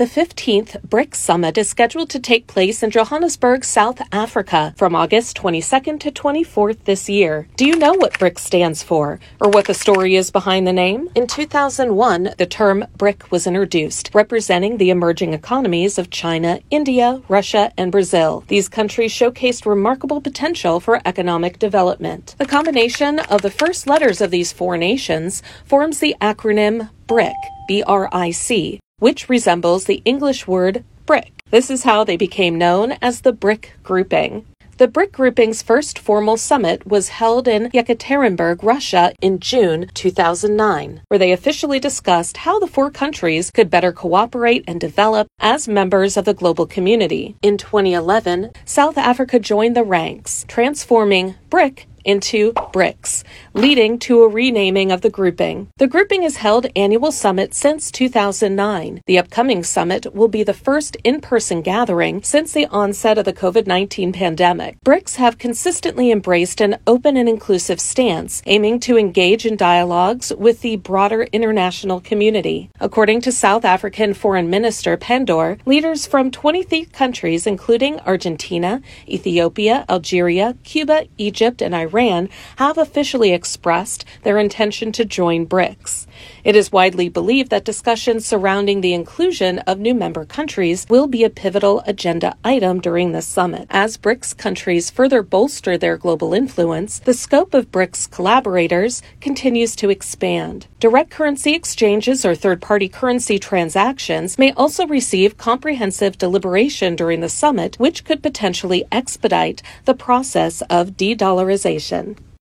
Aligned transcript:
The 0.00 0.06
15th 0.06 0.80
BRICS 0.88 1.16
Summit 1.16 1.58
is 1.58 1.68
scheduled 1.68 2.08
to 2.08 2.18
take 2.18 2.46
place 2.46 2.82
in 2.82 2.90
Johannesburg, 2.90 3.66
South 3.66 4.00
Africa 4.10 4.72
from 4.78 4.94
August 4.96 5.36
22nd 5.36 6.00
to 6.00 6.10
24th 6.10 6.84
this 6.84 7.10
year. 7.10 7.48
Do 7.58 7.66
you 7.66 7.76
know 7.76 7.92
what 7.92 8.14
BRICS 8.14 8.38
stands 8.38 8.82
for 8.82 9.20
or 9.42 9.50
what 9.50 9.66
the 9.66 9.74
story 9.74 10.16
is 10.16 10.30
behind 10.30 10.66
the 10.66 10.72
name? 10.72 11.10
In 11.14 11.26
2001, 11.26 12.30
the 12.38 12.46
term 12.46 12.86
BRIC 12.96 13.30
was 13.30 13.46
introduced, 13.46 14.08
representing 14.14 14.78
the 14.78 14.88
emerging 14.88 15.34
economies 15.34 15.98
of 15.98 16.08
China, 16.08 16.60
India, 16.70 17.20
Russia, 17.28 17.70
and 17.76 17.92
Brazil. 17.92 18.42
These 18.48 18.70
countries 18.70 19.12
showcased 19.12 19.66
remarkable 19.66 20.22
potential 20.22 20.80
for 20.80 21.02
economic 21.04 21.58
development. 21.58 22.36
The 22.38 22.46
combination 22.46 23.18
of 23.18 23.42
the 23.42 23.50
first 23.50 23.86
letters 23.86 24.22
of 24.22 24.30
these 24.30 24.50
four 24.50 24.78
nations 24.78 25.42
forms 25.66 25.98
the 25.98 26.16
acronym 26.22 26.88
BRIC, 27.06 27.36
B 27.68 27.82
R 27.82 28.08
I 28.12 28.30
C 28.30 28.80
which 29.00 29.28
resembles 29.28 29.86
the 29.86 30.00
English 30.04 30.46
word 30.46 30.84
brick. 31.04 31.32
This 31.50 31.68
is 31.68 31.82
how 31.82 32.04
they 32.04 32.16
became 32.16 32.56
known 32.56 32.92
as 33.02 33.22
the 33.22 33.32
BRIC 33.32 33.72
grouping. 33.82 34.46
The 34.80 34.88
BRIC 34.88 35.12
grouping's 35.12 35.60
first 35.60 35.98
formal 35.98 36.38
summit 36.38 36.86
was 36.86 37.10
held 37.10 37.46
in 37.46 37.68
Yekaterinburg, 37.70 38.62
Russia 38.62 39.12
in 39.20 39.38
June 39.38 39.90
2009, 39.92 41.02
where 41.08 41.18
they 41.18 41.32
officially 41.32 41.78
discussed 41.78 42.38
how 42.38 42.58
the 42.58 42.66
four 42.66 42.90
countries 42.90 43.50
could 43.50 43.68
better 43.68 43.92
cooperate 43.92 44.64
and 44.66 44.80
develop 44.80 45.26
as 45.38 45.68
members 45.68 46.16
of 46.16 46.24
the 46.24 46.32
global 46.32 46.64
community. 46.64 47.36
In 47.42 47.58
2011, 47.58 48.52
South 48.64 48.96
Africa 48.96 49.38
joined 49.38 49.76
the 49.76 49.84
ranks, 49.84 50.46
transforming 50.48 51.34
BRIC 51.50 51.86
into 52.04 52.52
BRICS, 52.52 53.22
leading 53.52 53.98
to 54.00 54.22
a 54.22 54.28
renaming 54.28 54.90
of 54.90 55.02
the 55.02 55.10
grouping. 55.10 55.68
The 55.76 55.86
grouping 55.86 56.22
has 56.22 56.36
held 56.36 56.66
annual 56.74 57.12
summit 57.12 57.54
since 57.54 57.90
2009. 57.90 59.02
The 59.06 59.18
upcoming 59.18 59.62
summit 59.62 60.14
will 60.14 60.28
be 60.28 60.42
the 60.42 60.54
first 60.54 60.96
in-person 61.04 61.62
gathering 61.62 62.22
since 62.22 62.52
the 62.52 62.66
onset 62.66 63.18
of 63.18 63.24
the 63.24 63.32
COVID-19 63.32 64.12
pandemic. 64.14 64.78
BRICS 64.84 65.16
have 65.16 65.38
consistently 65.38 66.10
embraced 66.10 66.60
an 66.60 66.78
open 66.86 67.16
and 67.16 67.28
inclusive 67.28 67.80
stance, 67.80 68.42
aiming 68.46 68.80
to 68.80 68.96
engage 68.96 69.44
in 69.44 69.56
dialogues 69.56 70.32
with 70.38 70.60
the 70.62 70.76
broader 70.76 71.24
international 71.32 72.00
community. 72.00 72.70
According 72.80 73.20
to 73.22 73.32
South 73.32 73.64
African 73.64 74.14
Foreign 74.14 74.48
Minister 74.48 74.96
Pandor, 74.96 75.58
leaders 75.66 76.06
from 76.06 76.30
23 76.30 76.86
countries 76.86 77.46
including 77.46 78.00
Argentina, 78.00 78.80
Ethiopia, 79.06 79.84
Algeria, 79.88 80.56
Cuba, 80.64 81.06
Egypt, 81.18 81.60
and 81.60 81.74
Iran 81.74 81.89
Iran 81.90 82.28
have 82.56 82.78
officially 82.78 83.32
expressed 83.32 84.04
their 84.22 84.38
intention 84.38 84.92
to 84.92 85.04
join 85.04 85.46
BRICS. 85.46 86.06
It 86.44 86.54
is 86.56 86.72
widely 86.72 87.08
believed 87.08 87.50
that 87.50 87.64
discussions 87.64 88.26
surrounding 88.26 88.80
the 88.80 88.94
inclusion 88.94 89.58
of 89.60 89.78
new 89.78 89.94
member 89.94 90.24
countries 90.24 90.86
will 90.88 91.06
be 91.06 91.24
a 91.24 91.30
pivotal 91.30 91.82
agenda 91.86 92.36
item 92.44 92.80
during 92.80 93.12
this 93.12 93.26
summit. 93.26 93.66
As 93.70 93.96
BRICS 93.96 94.36
countries 94.36 94.90
further 94.90 95.22
bolster 95.22 95.76
their 95.76 95.96
global 95.96 96.32
influence, 96.32 97.00
the 97.00 97.14
scope 97.14 97.54
of 97.54 97.72
BRICS 97.72 98.10
collaborators 98.10 99.02
continues 99.20 99.74
to 99.76 99.90
expand. 99.90 100.66
Direct 100.78 101.10
currency 101.10 101.54
exchanges 101.54 102.24
or 102.24 102.34
third 102.34 102.62
party 102.62 102.88
currency 102.88 103.38
transactions 103.38 104.38
may 104.38 104.52
also 104.52 104.86
receive 104.86 105.36
comprehensive 105.36 106.16
deliberation 106.18 106.96
during 106.96 107.20
the 107.20 107.28
summit, 107.28 107.78
which 107.78 108.04
could 108.04 108.22
potentially 108.22 108.84
expedite 108.92 109.62
the 109.84 109.94
process 109.94 110.62
of 110.62 110.96
de 110.96 111.14
dollarization 111.14 111.79
conversation. 111.80 112.29